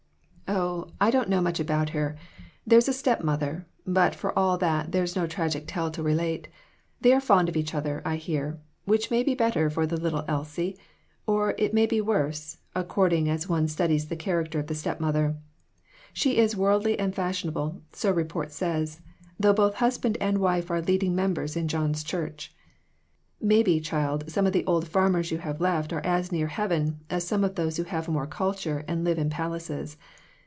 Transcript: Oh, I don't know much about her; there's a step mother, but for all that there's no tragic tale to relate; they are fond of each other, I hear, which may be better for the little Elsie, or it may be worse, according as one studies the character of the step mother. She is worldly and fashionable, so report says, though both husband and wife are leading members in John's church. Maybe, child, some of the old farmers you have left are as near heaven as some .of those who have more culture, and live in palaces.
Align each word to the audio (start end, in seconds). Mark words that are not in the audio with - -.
Oh, 0.53 0.89
I 0.99 1.11
don't 1.11 1.29
know 1.29 1.39
much 1.39 1.61
about 1.61 1.91
her; 1.91 2.17
there's 2.67 2.89
a 2.89 2.93
step 2.93 3.23
mother, 3.23 3.65
but 3.87 4.13
for 4.13 4.37
all 4.37 4.57
that 4.57 4.91
there's 4.91 5.15
no 5.15 5.25
tragic 5.25 5.65
tale 5.65 5.89
to 5.91 6.03
relate; 6.03 6.49
they 6.99 7.13
are 7.13 7.21
fond 7.21 7.47
of 7.47 7.55
each 7.55 7.73
other, 7.73 8.01
I 8.03 8.17
hear, 8.17 8.59
which 8.83 9.09
may 9.09 9.23
be 9.23 9.33
better 9.33 9.69
for 9.69 9.87
the 9.87 9.95
little 9.95 10.25
Elsie, 10.27 10.77
or 11.25 11.55
it 11.57 11.73
may 11.73 11.85
be 11.85 12.01
worse, 12.01 12.57
according 12.75 13.29
as 13.29 13.47
one 13.47 13.69
studies 13.69 14.09
the 14.09 14.17
character 14.17 14.59
of 14.59 14.67
the 14.67 14.75
step 14.75 14.99
mother. 14.99 15.37
She 16.11 16.35
is 16.35 16.57
worldly 16.57 16.99
and 16.99 17.15
fashionable, 17.15 17.81
so 17.93 18.11
report 18.11 18.51
says, 18.51 18.99
though 19.39 19.53
both 19.53 19.75
husband 19.75 20.17
and 20.19 20.37
wife 20.39 20.69
are 20.69 20.81
leading 20.81 21.15
members 21.15 21.55
in 21.55 21.69
John's 21.69 22.03
church. 22.03 22.53
Maybe, 23.39 23.79
child, 23.79 24.29
some 24.29 24.45
of 24.45 24.51
the 24.51 24.65
old 24.65 24.85
farmers 24.85 25.31
you 25.31 25.37
have 25.37 25.61
left 25.61 25.93
are 25.93 26.05
as 26.05 26.29
near 26.29 26.47
heaven 26.47 26.99
as 27.09 27.25
some 27.25 27.45
.of 27.45 27.55
those 27.55 27.77
who 27.77 27.83
have 27.83 28.09
more 28.09 28.27
culture, 28.27 28.83
and 28.85 29.05
live 29.05 29.17
in 29.17 29.29
palaces. 29.29 29.95